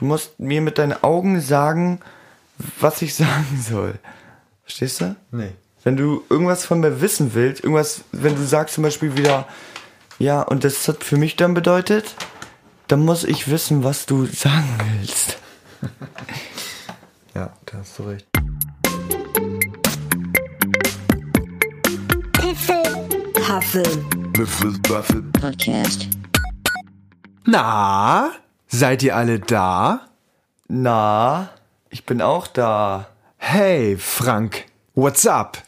[0.00, 2.00] Du musst mir mit deinen Augen sagen,
[2.80, 3.98] was ich sagen soll.
[4.62, 5.14] Verstehst du?
[5.30, 5.52] Nee.
[5.84, 9.46] Wenn du irgendwas von mir wissen willst, irgendwas, wenn du sagst zum Beispiel wieder,
[10.18, 12.14] ja, und das hat für mich dann bedeutet,
[12.88, 14.68] dann muss ich wissen, was du sagen
[14.98, 15.38] willst.
[17.32, 18.26] Ja, da hast du recht.
[24.36, 24.72] Huffle
[25.40, 26.08] Podcast.
[27.46, 28.32] Na,
[28.70, 30.00] seid ihr alle da?
[30.68, 31.50] Na,
[31.90, 33.08] ich bin auch da.
[33.36, 35.58] Hey, Frank, what's up?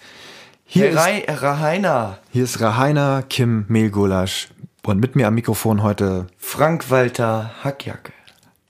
[0.65, 4.49] Hier, Hey, ist, Rahainer, hier ist Rahainer Kim Mehlgulasch
[4.85, 8.13] und mit mir am Mikrofon heute Frank Walter Hackjacke.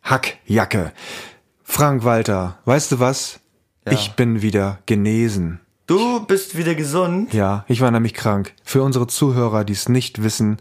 [0.02, 0.92] Hackjacke.
[1.62, 3.40] Frank Walter, weißt du was?
[3.86, 3.92] Ja.
[3.92, 5.60] Ich bin wieder genesen.
[5.86, 7.34] Du bist wieder gesund?
[7.34, 8.54] Ja, ich war nämlich krank.
[8.64, 10.58] Für unsere Zuhörer, die es nicht wissen,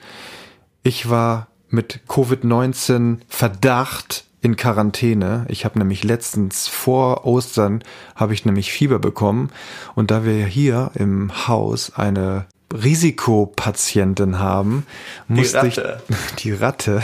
[0.83, 5.45] ich war mit Covid-19 Verdacht in Quarantäne.
[5.49, 7.83] Ich habe nämlich letztens vor Ostern
[8.15, 9.51] habe ich nämlich Fieber bekommen
[9.95, 14.85] und da wir hier im Haus eine Risikopatientin haben,
[15.27, 16.01] musste Ratte.
[16.07, 17.01] ich die Ratte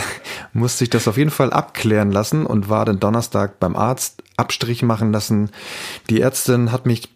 [0.53, 4.83] musste ich das auf jeden Fall abklären lassen und war dann Donnerstag beim Arzt Abstrich
[4.83, 5.49] machen lassen.
[6.09, 7.09] Die Ärztin hat mich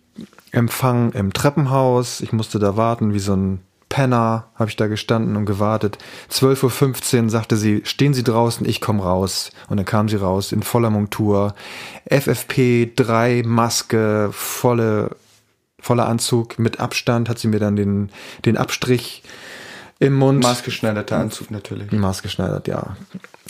[0.52, 2.22] empfangen im Treppenhaus.
[2.22, 3.62] Ich musste da warten wie so ein
[3.92, 5.98] Penner, habe ich da gestanden und gewartet.
[6.32, 9.52] 12.15 Uhr sagte sie, stehen Sie draußen, ich komme raus.
[9.68, 11.54] Und dann kam sie raus in voller Montur.
[12.10, 15.18] FFP3 Maske, volle,
[15.78, 18.12] voller Anzug mit Abstand hat sie mir dann den,
[18.46, 19.24] den Abstrich
[20.00, 20.42] im Mund.
[20.42, 21.92] Maßgeschneiderter Anzug natürlich.
[21.92, 22.96] Maßgeschneidert, ja.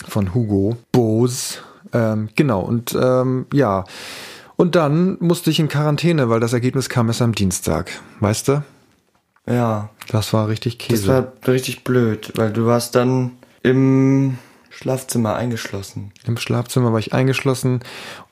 [0.08, 1.58] Von Hugo Bose.
[1.92, 3.84] Ähm, genau, und ähm, ja.
[4.56, 7.92] Und dann musste ich in Quarantäne, weil das Ergebnis kam erst am Dienstag.
[8.18, 8.64] Weißt du?
[9.46, 11.08] Ja, Das war richtig das Käse.
[11.08, 14.38] war richtig blöd, weil du warst dann im
[14.70, 16.12] Schlafzimmer eingeschlossen.
[16.24, 17.80] Im Schlafzimmer war ich eingeschlossen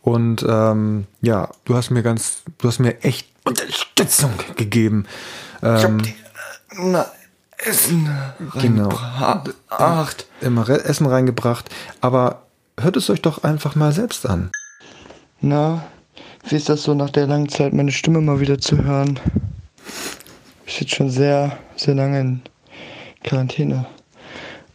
[0.03, 5.07] und ähm, ja, du hast mir ganz, du hast mir echt Unterstützung gegeben.
[5.59, 6.13] Ich hab Ähm, dir
[6.79, 7.07] na,
[7.59, 8.09] Essen
[8.61, 8.89] Genau.
[8.89, 10.27] reingebracht.
[10.41, 11.69] immer Essen reingebracht,
[12.01, 12.43] aber
[12.79, 14.51] hört es euch doch einfach mal selbst an.
[15.41, 15.85] Na,
[16.49, 19.19] wie ist das so nach der langen Zeit, meine Stimme mal wieder zu hören?
[20.71, 22.43] Ich sitze schon sehr, sehr lange in
[23.25, 23.87] Quarantäne.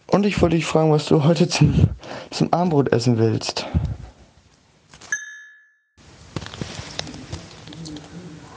[0.07, 1.87] Und ich wollte dich fragen, was du heute zum,
[2.31, 3.65] zum Abendbrot essen willst.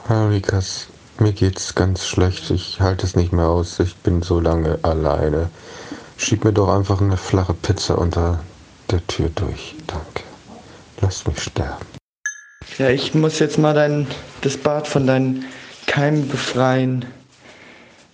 [0.09, 2.51] Hallo Lukas, mir geht's ganz schlecht.
[2.51, 3.79] Ich halte es nicht mehr aus.
[3.79, 5.49] Ich bin so lange alleine.
[6.17, 8.41] Schieb mir doch einfach eine flache Pizza unter
[8.91, 9.75] der Tür durch.
[9.87, 10.23] Danke.
[10.99, 11.85] Lass mich sterben.
[12.77, 14.07] Ja, ich muss jetzt mal dein,
[14.41, 15.45] das Bad von deinen
[15.87, 17.05] Keimen befreien.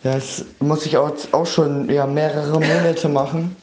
[0.06, 3.56] Das muss ich auch, auch schon ja, mehrere Monate machen.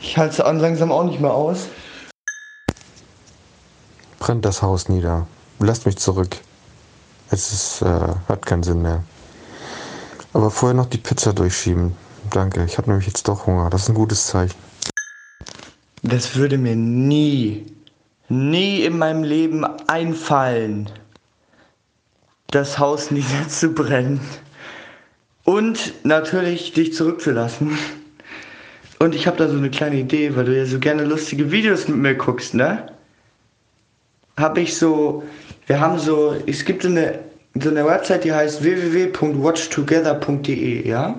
[0.00, 1.66] Ich halte es langsam auch nicht mehr aus.
[4.20, 5.26] Brennt das Haus nieder.
[5.58, 6.36] Lasst mich zurück.
[7.30, 9.02] Es ist, äh, hat keinen Sinn mehr.
[10.32, 11.96] Aber vorher noch die Pizza durchschieben.
[12.30, 12.64] Danke.
[12.64, 13.68] Ich habe nämlich jetzt doch Hunger.
[13.68, 14.54] Das ist ein gutes Zeichen.
[16.04, 17.66] Das würde mir nie,
[18.28, 20.88] nie in meinem Leben einfallen,
[22.52, 24.20] das Haus niederzubrennen.
[25.48, 27.78] Und natürlich dich zurückzulassen.
[28.98, 31.88] Und ich habe da so eine kleine Idee, weil du ja so gerne lustige Videos
[31.88, 32.92] mit mir guckst, ne?
[34.36, 35.22] Habe ich so,
[35.66, 37.20] wir haben so, es gibt so eine,
[37.54, 41.18] so eine Website, die heißt www.watchtogether.de, ja?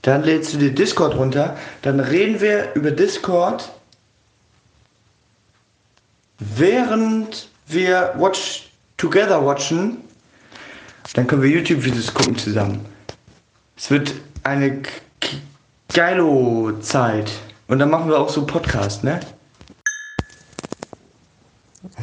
[0.00, 3.70] Dann lädst du dir Discord runter, dann reden wir über Discord,
[6.38, 9.98] während wir Watch Together watchen.
[11.14, 12.86] Dann können wir YouTube-Videos gucken zusammen.
[13.76, 14.14] Es wird
[14.44, 14.82] eine
[15.92, 17.30] geilo Zeit.
[17.68, 19.20] Und dann machen wir auch so Podcast, ne?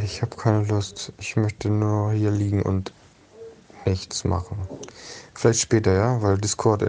[0.04, 1.12] Ich habe keine Lust.
[1.20, 2.92] Ich möchte nur hier liegen und
[3.86, 4.58] nichts machen.
[5.34, 6.84] Vielleicht später, ja, weil Discord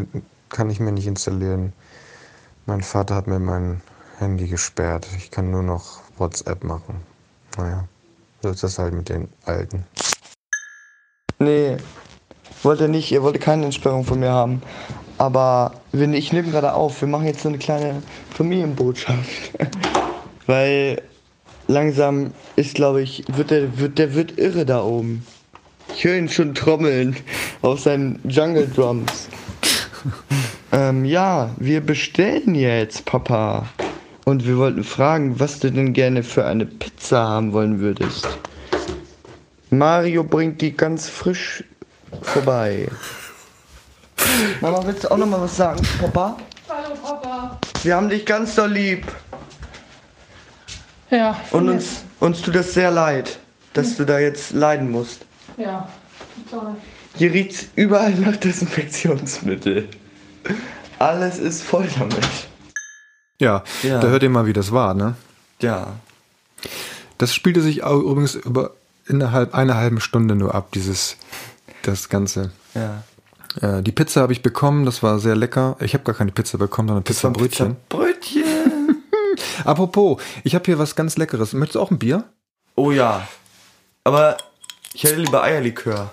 [0.49, 1.73] kann ich mir nicht installieren.
[2.67, 3.81] Mein Vater hat mir mein
[4.19, 5.07] Handy gesperrt.
[5.17, 7.01] Ich kann nur noch WhatsApp machen.
[7.57, 7.89] Naja,
[8.43, 9.85] so ist das halt mit den Alten.
[11.41, 11.79] Nee,
[12.63, 14.61] wollte nicht, ihr wollte keine Entsperrung von mir haben.
[15.17, 18.03] Aber wenn, ich nehme gerade auf, wir machen jetzt so eine kleine
[18.35, 19.53] Familienbotschaft.
[20.47, 21.01] Weil
[21.67, 25.25] langsam ist, glaube ich, wird der, wird, der wird irre da oben.
[25.95, 27.17] Ich höre ihn schon trommeln
[27.63, 29.29] auf seinen Jungle Drums.
[30.73, 33.67] ähm, ja, wir bestellen jetzt, Papa.
[34.27, 38.29] Und wir wollten fragen, was du denn gerne für eine Pizza haben wollen würdest.
[39.71, 41.65] Mario bringt die ganz frisch
[42.23, 42.89] vorbei.
[44.61, 46.37] Mama, willst du auch noch mal was sagen, Papa?
[46.69, 47.59] Hallo Papa.
[47.83, 49.07] Wir haben dich ganz doll lieb.
[51.11, 51.41] Ja.
[51.51, 53.39] Und uns, uns tut das sehr leid,
[53.73, 55.25] dass du da jetzt leiden musst.
[55.57, 55.89] Ja.
[56.51, 56.75] Toll.
[57.17, 59.89] Hier riecht's überall nach Desinfektionsmittel.
[60.99, 62.27] Alles ist voll damit.
[63.41, 64.01] Ja, Ja.
[64.01, 65.15] da hört ihr mal, wie das war, ne?
[65.61, 65.95] Ja.
[67.19, 68.73] Das spielte sich auch übrigens über
[69.11, 71.17] innerhalb einer halben Stunde nur ab, dieses,
[71.83, 72.53] das Ganze.
[72.75, 73.03] Ja.
[73.61, 75.77] Äh, die Pizza habe ich bekommen, das war sehr lecker.
[75.81, 77.77] Ich habe gar keine Pizza bekommen, sondern Pizzabrötchen.
[77.89, 79.05] Brötchen.
[79.65, 81.53] Apropos, ich habe hier was ganz Leckeres.
[81.53, 82.25] Möchtest du auch ein Bier?
[82.77, 83.27] Oh ja.
[84.05, 84.37] Aber
[84.95, 86.11] ich hätte lieber Eierlikör.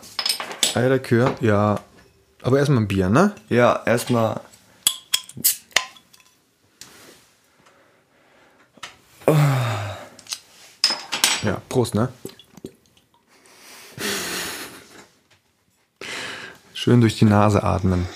[0.74, 1.80] Eierlikör, ja.
[2.42, 3.34] Aber erstmal ein Bier, ne?
[3.50, 4.42] Ja, erstmal.
[11.44, 12.10] Ja, Prost, ne?
[16.88, 18.08] Schön durch die Nase atmen.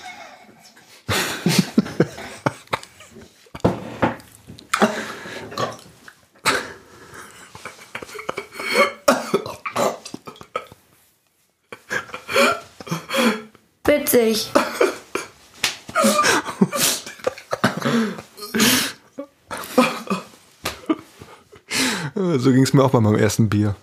[13.84, 14.50] Witzig.
[22.14, 23.76] So ging es mir auch bei meinem ersten Bier.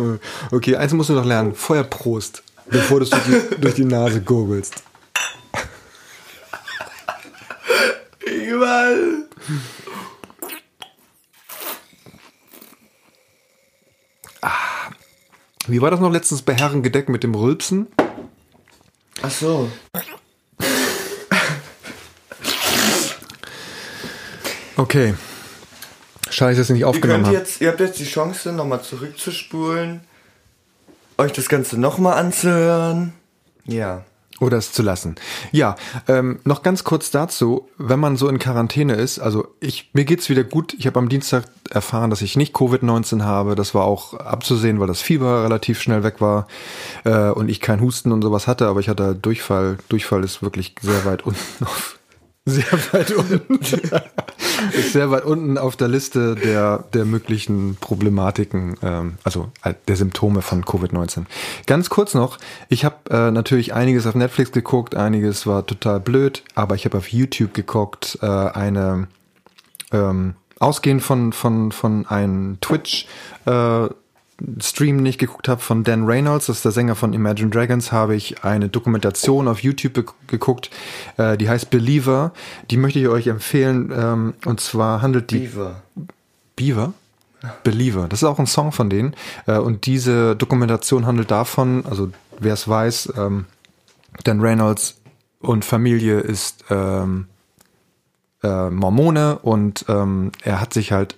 [0.00, 0.18] Äh,
[0.50, 1.54] okay, eins musst du noch lernen.
[1.54, 3.10] Feuerprost, bevor du es
[3.60, 4.82] durch die, Nase gurgelst.
[8.26, 9.28] Überall.
[15.66, 17.86] Wie war das noch letztens bei Herren gedeckt mit dem Rülpsen?
[19.22, 19.70] Ach so.
[24.76, 25.14] Okay.
[26.30, 30.00] Scheiße, dass ich nicht Ihr, aufgenommen jetzt, ihr habt jetzt die Chance, nochmal zurückzuspulen,
[31.20, 33.12] euch das Ganze nochmal anzuhören.
[33.64, 34.04] Ja.
[34.40, 35.16] Oder es zu lassen.
[35.52, 35.76] Ja,
[36.08, 40.30] ähm, noch ganz kurz dazu, wenn man so in Quarantäne ist, also ich, mir geht's
[40.30, 40.72] wieder gut.
[40.78, 43.54] Ich habe am Dienstag erfahren, dass ich nicht Covid-19 habe.
[43.54, 46.46] Das war auch abzusehen, weil das Fieber relativ schnell weg war
[47.04, 49.76] äh, und ich kein Husten und sowas hatte, aber ich hatte Durchfall.
[49.90, 51.98] Durchfall ist wirklich sehr weit unten auf.
[52.46, 53.60] Sehr weit unten.
[54.72, 59.96] ist sehr weit unten auf der Liste der, der möglichen Problematiken, ähm, also äh, der
[59.96, 61.24] Symptome von Covid-19.
[61.66, 66.42] Ganz kurz noch, ich habe äh, natürlich einiges auf Netflix geguckt, einiges war total blöd,
[66.54, 69.08] aber ich habe auf YouTube geguckt, äh, eine
[69.92, 73.06] ähm, ausgehend von, von, von einem Twitch
[73.46, 73.88] äh,
[74.60, 78.14] Stream nicht geguckt habe von Dan Reynolds, das ist der Sänger von Imagine Dragons, habe
[78.14, 80.70] ich eine Dokumentation auf YouTube be- geguckt,
[81.16, 82.32] äh, die heißt Believer.
[82.70, 83.92] Die möchte ich euch empfehlen.
[83.94, 85.82] Ähm, und zwar handelt die Beaver.
[86.56, 86.92] Beaver?
[87.64, 88.06] Believer.
[88.08, 89.14] Das ist auch ein Song von denen.
[89.46, 93.46] Äh, und diese Dokumentation handelt davon, also wer es weiß, ähm,
[94.24, 94.96] Dan Reynolds
[95.40, 97.28] und Familie ist ähm,
[98.42, 101.16] äh, Mormone und ähm, er hat sich halt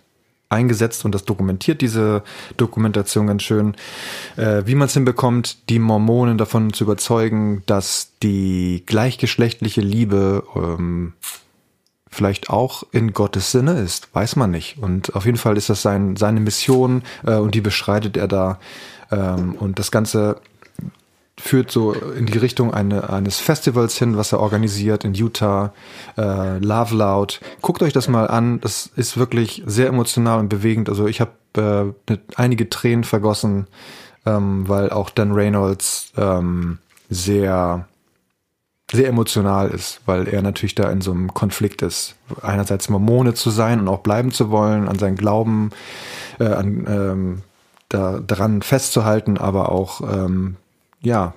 [0.53, 2.23] eingesetzt und das dokumentiert diese
[2.57, 3.75] Dokumentation ganz schön,
[4.37, 11.15] äh, wie man es hinbekommt, die Mormonen davon zu überzeugen, dass die gleichgeschlechtliche Liebe ähm,
[12.09, 14.79] vielleicht auch in Gottes Sinne ist, weiß man nicht.
[14.79, 18.61] Und auf jeden Fall ist das sein, seine Mission äh, und die beschreitet er da.
[19.11, 20.37] Ähm, und das Ganze
[21.43, 25.73] führt so in die Richtung eine, eines Festivals hin, was er organisiert in Utah,
[26.17, 27.41] äh, Love Loud.
[27.61, 30.89] Guckt euch das mal an, das ist wirklich sehr emotional und bewegend.
[30.89, 33.67] Also ich habe äh, einige Tränen vergossen,
[34.25, 36.79] ähm, weil auch Dan Reynolds ähm,
[37.11, 37.89] sehr
[38.93, 42.15] sehr emotional ist, weil er natürlich da in so einem Konflikt ist.
[42.43, 45.71] Einerseits Mormone zu sein und auch bleiben zu wollen, an seinen Glauben,
[46.39, 47.43] äh, an, ähm,
[47.89, 50.57] da, daran festzuhalten, aber auch ähm,
[51.01, 51.33] ja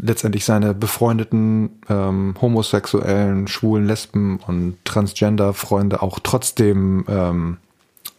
[0.00, 7.56] letztendlich seine befreundeten ähm, homosexuellen, schwulen, Lesben und Transgender-Freunde auch trotzdem ähm,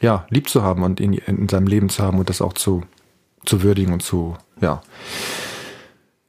[0.01, 2.83] ja lieb zu haben und in, in seinem Leben zu haben und das auch zu
[3.45, 4.81] zu würdigen und zu ja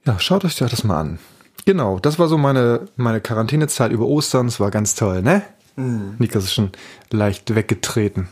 [0.06, 1.18] ja schaut euch das mal an.
[1.66, 4.46] Genau, das war so meine, meine Quarantänezeit über Ostern.
[4.46, 5.42] Es war ganz toll, ne?
[5.76, 6.72] Nikas ist schon
[7.10, 8.28] leicht weggetreten.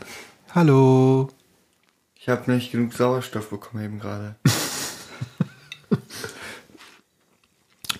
[0.53, 1.29] Hallo.
[2.15, 4.35] Ich habe nicht genug Sauerstoff bekommen eben gerade.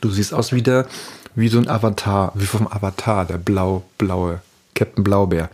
[0.01, 0.85] Du siehst aus wie der,
[1.35, 4.41] wie so ein Avatar, wie vom Avatar, der blau-blaue
[4.75, 5.49] Captain Blaubeer.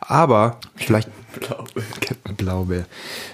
[0.00, 1.08] Aber vielleicht
[2.00, 2.84] Captain Blaubeer.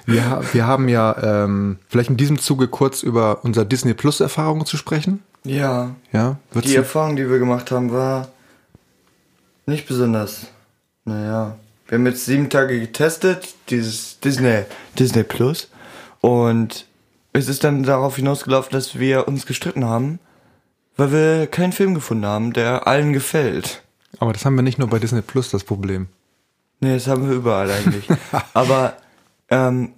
[0.06, 4.66] Wir, wir haben ja ähm, vielleicht in diesem Zuge kurz über unser Disney Plus Erfahrungen
[4.66, 5.22] zu sprechen.
[5.44, 5.90] Ja.
[6.12, 8.28] Ja, würdest Die du- Erfahrung, die wir gemacht haben, war
[9.66, 10.46] nicht besonders.
[11.04, 11.56] Naja,
[11.88, 14.62] wir haben jetzt sieben Tage getestet, dieses Disney,
[14.98, 15.68] Disney Plus.
[16.20, 16.86] Und
[17.32, 20.18] es ist dann darauf hinausgelaufen, dass wir uns gestritten haben,
[20.98, 23.82] weil wir keinen Film gefunden haben, der allen gefällt.
[24.18, 26.08] Aber das haben wir nicht nur bei Disney Plus das Problem.
[26.80, 28.06] Nee, das haben wir überall eigentlich.
[28.54, 28.96] Aber
[29.48, 29.92] ähm,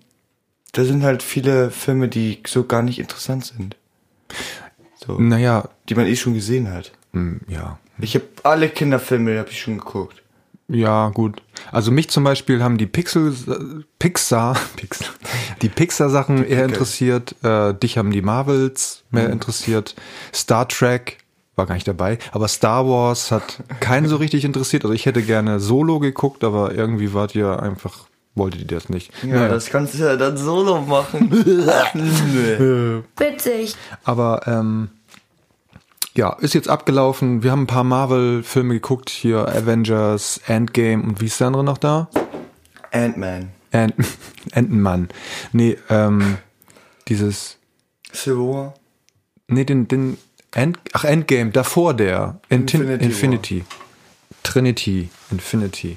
[0.72, 3.76] da sind halt viele Filme, die so gar nicht interessant sind.
[5.04, 6.92] So, Naja, die man eh schon gesehen hat.
[7.12, 7.78] hm, ja.
[8.02, 10.22] Ich habe alle Kinderfilme, habe ich schon geguckt.
[10.72, 11.42] Ja, gut.
[11.72, 15.08] Also mich zum Beispiel haben die Pixel, äh, Pixar, Pixar,
[15.62, 17.34] die Pixar-Sachen eher interessiert.
[17.42, 19.32] Äh, dich haben die Marvels mehr Mhm.
[19.34, 19.96] interessiert.
[20.32, 21.18] Star Trek
[21.56, 22.18] war gar nicht dabei.
[22.32, 24.84] Aber Star Wars hat keinen so richtig interessiert.
[24.84, 29.10] Also ich hätte gerne Solo geguckt, aber irgendwie wart ihr einfach, wolltet ihr das nicht.
[29.24, 29.48] Ja, Naja.
[29.48, 31.28] das kannst du ja dann solo machen.
[31.94, 33.02] nee.
[33.18, 33.74] Witzig.
[34.04, 34.88] Aber ähm,
[36.20, 37.42] ja, ist jetzt abgelaufen.
[37.42, 39.08] Wir haben ein paar Marvel-Filme geguckt.
[39.08, 42.10] Hier Avengers, Endgame und wie ist der andere noch da?
[42.92, 43.48] Ant-Man.
[43.72, 43.94] Ant
[44.52, 45.08] Entenmann.
[45.52, 46.36] Nee, ähm,
[47.08, 47.56] dieses,
[48.12, 48.74] Civil War.
[49.48, 50.18] nee, den, den,
[50.52, 52.38] End, ach, Endgame, davor der.
[52.50, 53.64] Inti- Infinity Infinity.
[54.42, 55.96] Trinity, Infinity.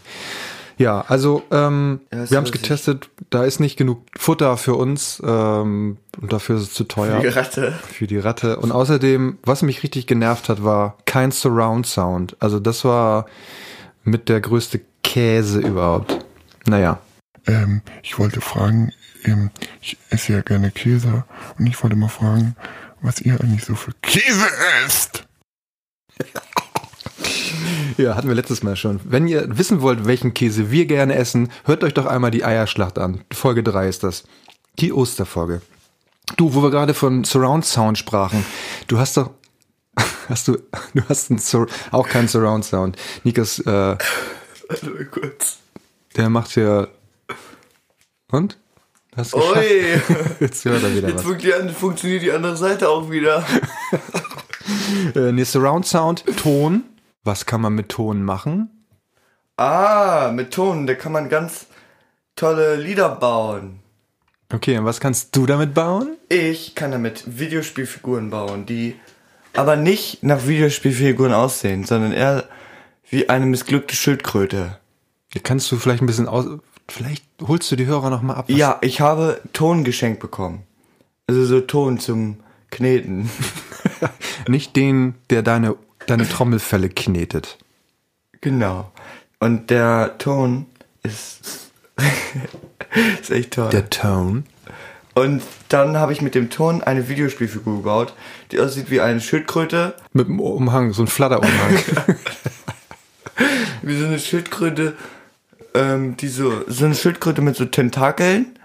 [0.78, 5.22] Ja, also ähm, Ja, wir haben es getestet, da ist nicht genug Futter für uns
[5.26, 7.20] ähm, und dafür ist es zu teuer.
[7.20, 7.74] Die Ratte.
[7.92, 8.58] für die Ratte.
[8.60, 12.36] Und außerdem, was mich richtig genervt hat, war kein Surround Sound.
[12.40, 13.26] Also das war
[14.04, 16.26] mit der größte Käse überhaupt.
[16.66, 17.00] Naja.
[17.46, 18.94] Ähm, ich wollte fragen,
[19.26, 19.52] ähm,
[19.82, 21.26] ich esse ja gerne Käse
[21.60, 22.56] und ich wollte mal fragen,
[23.02, 24.48] was ihr eigentlich so für Käse
[24.86, 25.26] esst.
[27.98, 29.00] Ja, hatten wir letztes Mal schon.
[29.04, 32.98] Wenn ihr wissen wollt, welchen Käse wir gerne essen, hört euch doch einmal die Eierschlacht
[32.98, 33.22] an.
[33.32, 34.24] Folge 3 ist das.
[34.80, 35.62] Die Osterfolge.
[36.38, 38.46] Du, wo wir gerade von Surround Sound sprachen,
[38.88, 39.32] du hast doch,
[40.30, 40.58] hast du,
[40.94, 42.98] du hast einen Sur auch keinen Surround Sound.
[43.24, 45.60] Nikas, äh, Warte mal kurz.
[46.16, 46.88] der macht hier,
[48.32, 48.58] und?
[49.16, 49.36] Hast?
[49.36, 49.42] Ui.
[50.40, 51.74] Jetzt hört er wieder Jetzt was.
[51.76, 53.46] funktioniert die andere Seite auch wieder.
[55.16, 56.84] Äh, nee, Surround Sound, Ton.
[57.24, 58.70] Was kann man mit Ton machen?
[59.58, 61.68] Ah, mit Ton, da kann man ganz
[62.36, 63.80] tolle Lieder bauen.
[64.52, 66.18] Okay, und was kannst du damit bauen?
[66.30, 68.96] Ich kann damit Videospielfiguren bauen, die
[69.54, 72.46] aber nicht nach Videospielfiguren aussehen, sondern eher
[73.10, 74.78] wie eine missglückte Schildkröte.
[75.44, 76.46] Kannst du vielleicht ein bisschen aus.
[76.88, 78.46] Vielleicht holst du die Hörer noch mal ab.
[78.50, 80.64] Ja, ich habe Ton geschenkt bekommen.
[81.28, 82.38] Also so Ton zum
[82.70, 83.30] Kneten.
[84.48, 85.76] Nicht den, der deine,
[86.08, 87.58] deine Trommelfelle knetet.
[88.42, 88.92] Genau.
[89.40, 90.66] Und der Ton
[91.04, 91.70] ist,
[93.22, 93.70] ist echt toll.
[93.70, 94.44] Der Tone.
[95.16, 98.14] Und dann habe ich mit dem Ton eine Videospielfigur gebaut,
[98.52, 99.96] die aussieht wie eine Schildkröte.
[100.12, 101.78] Mit dem Umhang, so ein Flatterumhang.
[103.82, 104.96] Wie so eine Schildkröte,
[105.74, 108.58] ähm, die so, so eine Schildkröte mit so Tentakeln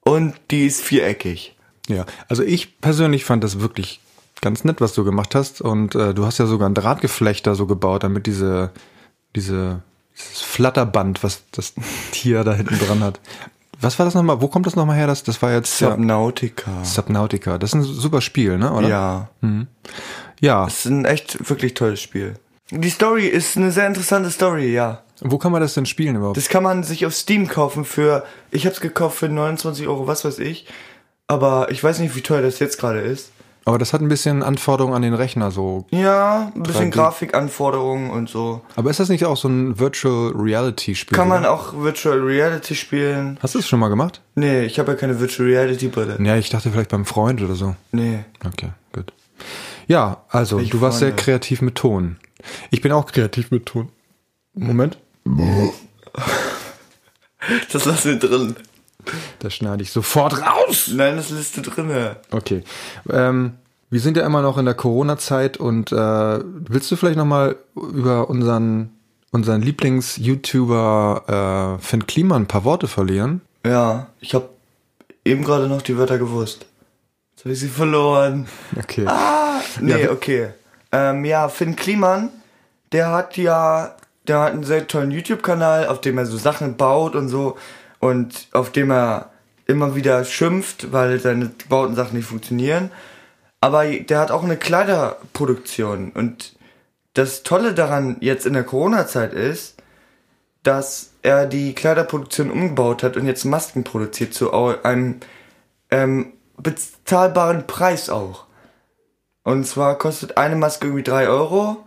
[0.00, 1.54] und die ist viereckig.
[1.88, 4.00] ja, also ich persönlich fand das wirklich
[4.42, 5.62] ganz nett, was du gemacht hast.
[5.62, 8.70] Und äh, du hast ja sogar ein Drahtgeflechter so gebaut, damit diese,
[9.34, 9.80] diese,
[10.14, 11.72] dieses Flatterband, was das
[12.12, 13.20] Tier da hinten dran hat.
[13.80, 14.40] Was war das nochmal?
[14.40, 15.06] Wo kommt das nochmal her?
[15.06, 16.84] Das, das war jetzt ja, Subnautica.
[16.84, 17.58] Subnautica.
[17.58, 18.72] Das ist ein super Spiel, ne?
[18.72, 18.88] Oder?
[18.88, 19.28] Ja.
[20.40, 20.66] Ja.
[20.66, 22.34] Es ist ein echt wirklich tolles Spiel.
[22.70, 25.02] Die Story ist eine sehr interessante Story, ja.
[25.20, 26.36] Wo kann man das denn spielen überhaupt?
[26.36, 30.24] Das kann man sich auf Steam kaufen für, ich hab's gekauft für 29 Euro, was
[30.24, 30.66] weiß ich.
[31.26, 33.30] Aber ich weiß nicht, wie teuer das jetzt gerade ist.
[33.64, 35.86] Aber das hat ein bisschen Anforderungen an den Rechner so.
[35.90, 36.94] Ja, ein bisschen 3D.
[36.96, 38.62] Grafikanforderungen und so.
[38.74, 41.16] Aber ist das nicht auch so ein Virtual Reality Spiel?
[41.16, 43.38] Kann man auch Virtual Reality spielen?
[43.40, 44.20] Hast du es schon mal gemacht?
[44.34, 46.18] Nee, ich habe ja keine Virtual Reality Brille.
[46.20, 47.76] Ja, ich dachte vielleicht beim Freund oder so.
[47.92, 48.24] Nee.
[48.44, 49.12] Okay, gut.
[49.86, 52.16] Ja, also Welche du warst sehr kreativ mit Ton.
[52.70, 53.88] Ich bin auch kreativ mit Ton.
[54.54, 54.98] Moment.
[57.72, 58.54] Das lassen wir drin.
[59.38, 60.90] Das schneide ich sofort raus.
[60.92, 62.16] Nein, das du drinne.
[62.30, 62.62] Okay.
[63.10, 63.54] Ähm,
[63.90, 67.56] wir sind ja immer noch in der Corona-Zeit und äh, willst du vielleicht noch mal
[67.74, 68.90] über unseren
[69.32, 73.40] unseren Lieblings-YouTuber äh, Finn Kliman ein paar Worte verlieren?
[73.64, 74.48] Ja, ich habe
[75.24, 76.66] eben gerade noch die Wörter gewusst.
[77.34, 78.46] Jetzt habe ich sie verloren.
[78.78, 79.06] Okay.
[79.80, 80.48] Nee, Ja, okay.
[80.92, 82.28] Ähm, ja, Finn Kliman,
[82.92, 83.96] der hat ja,
[84.28, 87.56] der hat einen sehr tollen YouTube-Kanal, auf dem er so Sachen baut und so
[88.02, 89.30] und auf dem er
[89.66, 92.90] immer wieder schimpft, weil seine gebauten Sachen nicht funktionieren.
[93.60, 96.56] Aber der hat auch eine Kleiderproduktion und
[97.14, 99.76] das Tolle daran jetzt in der Corona-Zeit ist,
[100.64, 105.20] dass er die Kleiderproduktion umgebaut hat und jetzt Masken produziert zu einem
[105.90, 108.46] ähm, bezahlbaren Preis auch.
[109.44, 111.84] Und zwar kostet eine Maske irgendwie 3 Euro.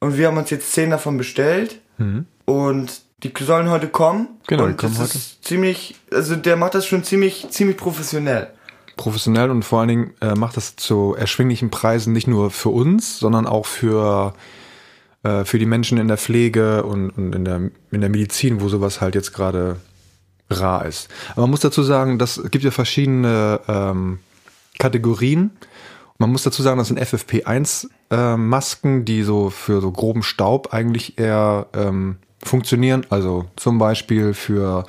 [0.00, 1.80] Und wir haben uns jetzt 10 davon bestellt.
[2.44, 4.28] Und die sollen heute kommen.
[4.46, 5.18] Genau, die und kommen das heute.
[5.18, 8.48] ist ziemlich, also der macht das schon ziemlich, ziemlich professionell.
[8.96, 13.18] professionell und vor allen Dingen äh, macht das zu erschwinglichen Preisen nicht nur für uns,
[13.18, 14.34] sondern auch für
[15.22, 18.68] äh, für die Menschen in der Pflege und, und in, der, in der Medizin, wo
[18.68, 19.76] sowas halt jetzt gerade
[20.50, 21.08] rar ist.
[21.32, 24.18] Aber man muss dazu sagen, dass es gibt ja verschiedene ähm,
[24.78, 25.50] Kategorien.
[26.18, 31.66] Man muss dazu sagen, das sind FFP1-Masken, die so für so groben Staub eigentlich eher
[31.74, 33.06] ähm, funktionieren.
[33.10, 34.84] Also zum Beispiel für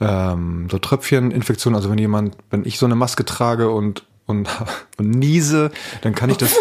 [0.00, 1.76] ähm, so Tröpfcheninfektionen.
[1.76, 4.48] Also wenn jemand, wenn ich so eine Maske trage und und,
[4.98, 5.70] und niese,
[6.02, 6.56] dann kann ich das,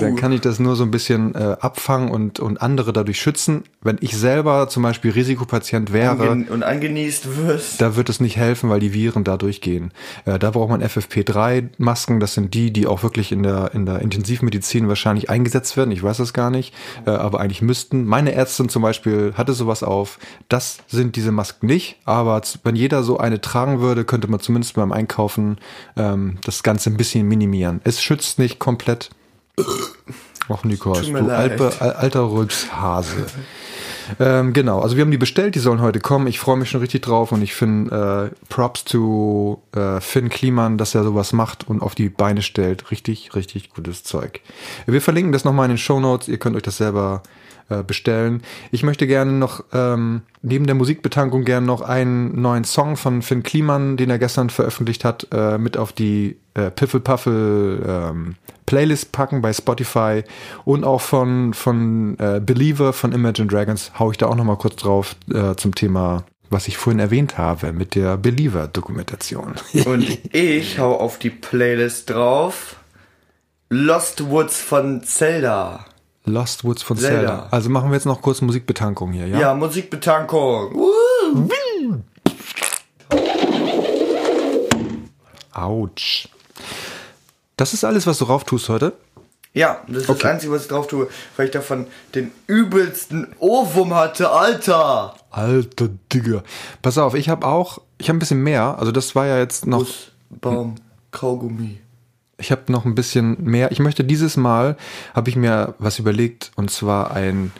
[0.00, 3.64] dann kann ich das nur so ein bisschen äh, abfangen und, und andere dadurch schützen.
[3.82, 7.80] Wenn ich selber zum Beispiel Risikopatient wäre, Angen- und angenießt wirst.
[7.80, 9.92] da wird es nicht helfen, weil die Viren da durchgehen.
[10.24, 12.20] Äh, da braucht man FFP3-Masken.
[12.20, 15.90] Das sind die, die auch wirklich in der, in der Intensivmedizin wahrscheinlich eingesetzt werden.
[15.90, 16.74] Ich weiß das gar nicht,
[17.06, 18.04] äh, aber eigentlich müssten.
[18.04, 20.18] Meine Ärztin zum Beispiel hatte sowas auf.
[20.48, 21.96] Das sind diese Masken nicht.
[22.04, 25.58] Aber wenn jeder so eine tragen würde, könnte man zumindest beim Einkaufen
[25.96, 27.80] ähm, das Ganze ein bisschen minimieren.
[27.84, 29.10] Es schützt nicht komplett.
[30.48, 33.26] Och, Nikos, du alpe, al- alter Rülpshase.
[34.20, 36.28] Ähm, genau, also wir haben die bestellt, die sollen heute kommen.
[36.28, 40.78] Ich freue mich schon richtig drauf und ich finde äh, Props to äh, Finn Kliman,
[40.78, 42.92] dass er sowas macht und auf die Beine stellt.
[42.92, 44.40] Richtig, richtig gutes Zeug.
[44.86, 46.28] Wir verlinken das nochmal in den Show Notes.
[46.28, 47.24] Ihr könnt euch das selber
[47.68, 48.42] äh, bestellen.
[48.70, 53.42] Ich möchte gerne noch ähm, neben der Musikbetankung gerne noch einen neuen Song von Finn
[53.42, 58.36] Kliman, den er gestern veröffentlicht hat, äh, mit auf die äh, Piffle Puffle ähm,
[58.66, 60.24] Playlist packen bei Spotify
[60.64, 64.56] und auch von von äh, Believer von Imagine Dragons hau ich da auch noch mal
[64.56, 69.54] kurz drauf äh, zum Thema was ich vorhin erwähnt habe mit der Believer Dokumentation.
[69.86, 72.76] Und ich hau auf die Playlist drauf.
[73.68, 75.84] Lost Woods von Zelda.
[76.24, 77.16] Lost Woods von Zelda.
[77.16, 77.48] Zelda.
[77.50, 79.40] Also machen wir jetzt noch kurz Musikbetankung hier, ja?
[79.40, 80.72] Ja, Musikbetankung.
[80.74, 81.50] Woo!
[85.52, 86.28] Autsch.
[87.56, 88.92] Das ist alles, was du rauf tust heute?
[89.54, 90.28] Ja, das ist das Okay.
[90.28, 95.14] Einzige, was ich drauf tue, weil ich davon den übelsten Ohrwurm hatte, Alter.
[95.30, 96.42] Alter Digga.
[96.82, 98.78] Pass auf, ich habe auch, ich habe ein bisschen mehr.
[98.78, 99.86] Also das war ja jetzt noch,
[100.42, 100.74] Baum,
[101.10, 101.78] Kaugummi.
[102.36, 103.72] ich habe noch ein bisschen mehr.
[103.72, 104.76] Ich möchte dieses Mal,
[105.14, 107.50] habe ich mir was überlegt und zwar ein,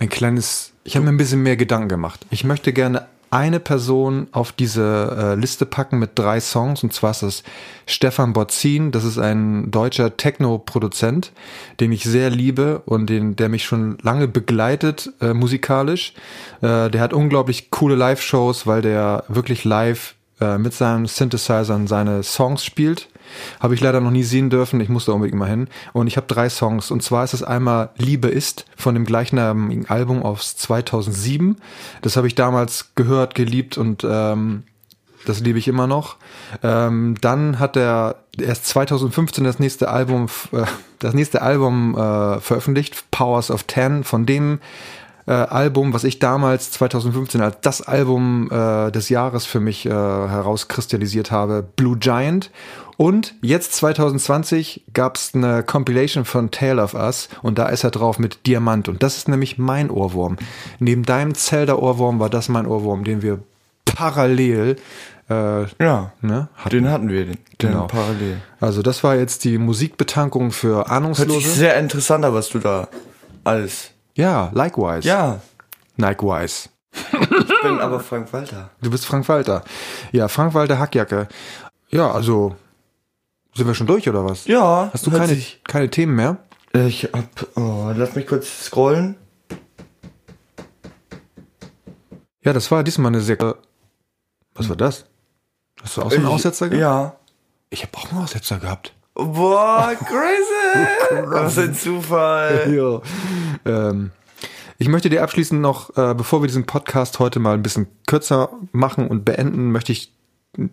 [0.00, 2.26] ein kleines, ich habe mir ein bisschen mehr Gedanken gemacht.
[2.30, 7.10] Ich möchte gerne eine Person auf diese äh, Liste packen mit drei Songs und zwar
[7.10, 7.42] ist das
[7.84, 8.92] Stefan Botzin.
[8.92, 11.32] Das ist ein deutscher Techno-Produzent,
[11.80, 16.14] den ich sehr liebe und den, der mich schon lange begleitet äh, musikalisch.
[16.60, 22.22] Äh, der hat unglaublich coole Live-Shows, weil der wirklich live äh, mit seinen Synthesizern seine
[22.22, 23.08] Songs spielt.
[23.60, 24.80] Habe ich leider noch nie sehen dürfen.
[24.80, 25.68] Ich musste unbedingt mal hin.
[25.92, 26.90] Und ich habe drei Songs.
[26.90, 31.56] Und zwar ist es einmal Liebe ist von dem gleichnamigen Album aus 2007.
[32.02, 34.64] Das habe ich damals gehört, geliebt und ähm,
[35.24, 36.16] das liebe ich immer noch.
[36.62, 40.64] Ähm, dann hat er erst 2015 das nächste Album, äh,
[40.98, 44.60] das nächste Album äh, veröffentlicht, Powers of Ten, von dem
[45.26, 49.90] äh, Album, was ich damals 2015 als das Album äh, des Jahres für mich äh,
[49.90, 52.50] herauskristallisiert habe, Blue Giant.
[52.96, 58.18] Und jetzt 2020 gab's eine Compilation von Tale of Us und da ist er drauf
[58.20, 60.36] mit Diamant und das ist nämlich mein Ohrwurm.
[60.78, 63.40] Neben deinem Zelda-Ohrwurm war das mein Ohrwurm, den wir
[63.84, 64.76] parallel
[65.28, 66.70] äh, Ja, ne, hatten.
[66.70, 67.86] den hatten wir, den, den Genau.
[67.86, 68.40] parallel.
[68.60, 71.48] Also das war jetzt die Musikbetankung für Hört sich Ahnungslose.
[71.50, 72.88] sehr interessant an, was du da
[73.42, 73.90] alles.
[74.16, 75.06] Ja, likewise.
[75.06, 75.40] Ja,
[75.96, 76.68] Likewise.
[77.12, 78.70] ich bin aber Frank Walter.
[78.80, 79.62] Du bist Frank Walter.
[80.12, 81.28] Ja, Frank Walter Hackjacke.
[81.90, 82.56] Ja, also
[83.54, 84.46] sind wir schon durch oder was?
[84.46, 86.36] Ja, Hast du hört keine, sich- keine Themen mehr?
[86.72, 87.24] Ich hab.
[87.56, 89.16] Oh, lass mich kurz scrollen.
[92.42, 93.56] Ja, das war diesmal eine sehr.
[94.54, 95.06] Was war das?
[95.82, 96.80] Hast du auch so einen Ich- Aussetzer gehabt?
[96.80, 97.16] Ja.
[97.70, 98.92] Ich habe auch einen Aussetzer gehabt.
[99.14, 101.24] Boah, crazy!
[101.26, 102.72] Was ein Zufall.
[102.74, 103.00] Ja.
[103.64, 104.10] Ähm,
[104.78, 108.50] ich möchte dir abschließend noch, äh, bevor wir diesen Podcast heute mal ein bisschen kürzer
[108.72, 110.12] machen und beenden, möchte ich,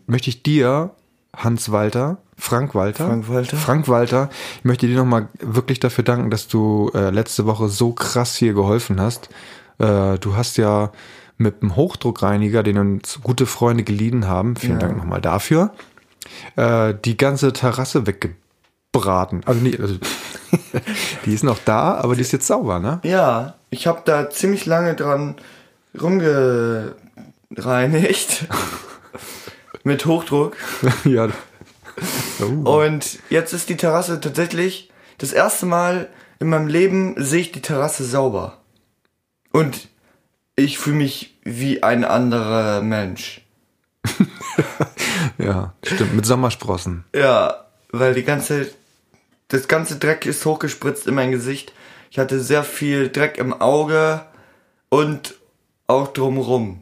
[0.08, 0.92] möchte ich dir,
[1.36, 3.58] Hans Walter, Frank Walter, Frank Walter.
[3.58, 7.94] Frank Walter, ich möchte dir nochmal wirklich dafür danken, dass du äh, letzte Woche so
[7.94, 9.30] krass hier geholfen hast.
[9.78, 10.92] Äh, du hast ja
[11.38, 15.72] mit dem Hochdruckreiniger, den uns gute Freunde geliehen haben, vielen Dank nochmal dafür,
[16.56, 19.42] äh, die ganze Terrasse weggebraten.
[19.46, 19.96] Also nicht, also
[21.26, 23.00] die ist noch da, aber die ist jetzt sauber, ne?
[23.04, 25.36] Ja, ich habe da ziemlich lange dran
[26.00, 26.96] rumgereinigt.
[29.84, 30.56] Mit Hochdruck.
[31.06, 31.30] ja.
[32.40, 32.84] Oh.
[32.84, 36.10] Und jetzt ist die Terrasse tatsächlich das erste Mal
[36.40, 38.58] in meinem Leben sehe ich die Terrasse sauber.
[39.52, 39.90] Und
[40.56, 43.42] ich fühle mich wie ein anderer Mensch.
[45.38, 47.04] Ja, stimmt, mit Sommersprossen.
[47.16, 48.70] Ja, weil die ganze,
[49.52, 51.74] das ganze Dreck ist hochgespritzt in mein Gesicht.
[52.10, 54.22] Ich hatte sehr viel Dreck im Auge
[54.90, 55.36] und
[55.88, 56.82] auch drumrum.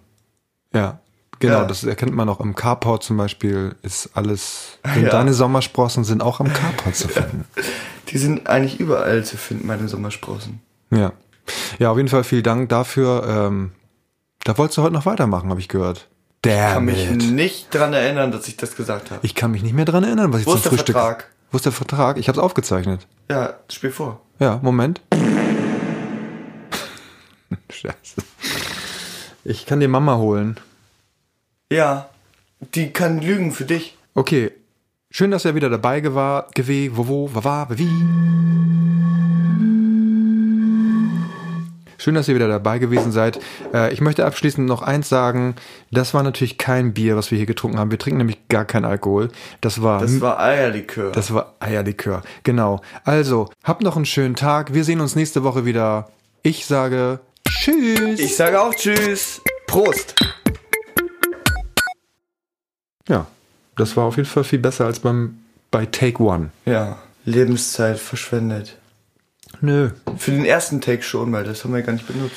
[0.74, 1.00] Ja,
[1.40, 1.66] genau, Ja.
[1.66, 5.10] das erkennt man auch im Carport zum Beispiel, ist alles, Ja.
[5.10, 7.46] deine Sommersprossen sind auch am Carport zu finden.
[8.10, 10.62] Die sind eigentlich überall zu finden, meine Sommersprossen.
[10.92, 11.12] Ja.
[11.80, 13.24] Ja, auf jeden Fall vielen Dank dafür.
[13.28, 13.72] Ähm,
[14.44, 16.08] da wolltest du heute noch weitermachen, habe ich gehört.
[16.46, 17.32] Ich kann Damn mich it.
[17.32, 19.20] nicht dran erinnern, dass ich das gesagt habe.
[19.24, 20.96] Ich kann mich nicht mehr dran erinnern, was ich Wo zum ist der Frühstück.
[20.96, 21.28] Vertrag?
[21.52, 22.18] Wo ist der Vertrag?
[22.18, 23.08] Ich habe es aufgezeichnet.
[23.30, 24.22] Ja, spiel vor.
[24.40, 25.02] Ja, Moment.
[27.70, 28.22] Scheiße.
[29.44, 30.60] Ich kann dir Mama holen.
[31.72, 32.10] Ja,
[32.76, 33.98] die kann lügen für dich.
[34.14, 34.52] Okay.
[35.12, 37.90] Schön, dass ihr wieder dabei gewa, gewe, wo, wo, wa, wa, wie.
[42.02, 43.40] Schön, dass ihr wieder dabei gewesen seid.
[43.74, 45.56] Äh, ich möchte abschließend noch eins sagen.
[45.92, 47.92] Das war natürlich kein Bier, was wir hier getrunken haben.
[47.92, 49.30] Wir trinken nämlich gar keinen Alkohol.
[49.60, 51.12] Das war, Das war Eierlikör.
[51.12, 52.22] das war Eierlikör.
[52.44, 52.80] Genau.
[53.04, 54.74] Also, habt noch einen schönen Tag.
[54.74, 56.10] Wir sehen uns nächste Woche wieder.
[56.42, 58.18] Ich sage Tschüss.
[58.20, 59.42] ich sage auch Tschüss.
[59.68, 60.16] Prost.
[63.10, 63.28] ja,
[63.76, 66.50] das war auf jeden Fall viel besser als beim bei Take One.
[66.66, 68.78] Ja, Lebenszeit verschwendet.
[69.62, 69.92] Nö.
[70.18, 72.36] Für den ersten Take schon, weil das haben wir gar nicht benutzt.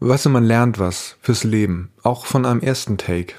[0.00, 1.92] Weißt du, man lernt was fürs Leben.
[2.02, 3.34] Auch von einem ersten Take.